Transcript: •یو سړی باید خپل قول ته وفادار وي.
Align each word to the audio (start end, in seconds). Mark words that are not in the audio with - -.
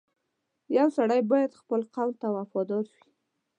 •یو 0.77 0.87
سړی 0.97 1.21
باید 1.31 1.57
خپل 1.61 1.81
قول 1.93 2.11
ته 2.21 2.27
وفادار 2.37 2.83
وي. 2.91 3.03